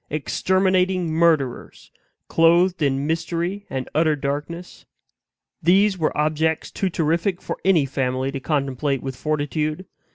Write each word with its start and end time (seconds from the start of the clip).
exterminating 0.09 1.13
murderers! 1.13 1.91
clothed 2.27 2.81
in 2.81 3.05
mystery 3.05 3.67
and 3.69 3.87
utter 3.93 4.15
darkness 4.15 4.83
these 5.61 5.95
were 5.95 6.17
objects 6.17 6.71
too 6.71 6.89
terrific 6.89 7.39
for 7.39 7.59
any 7.63 7.85
family 7.85 8.31
to 8.31 8.39
contemplate 8.39 9.03
with 9.03 9.15
fortitude. 9.15 9.85